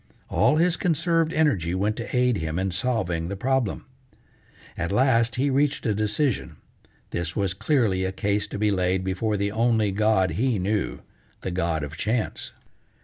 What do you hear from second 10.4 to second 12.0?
knew, the god of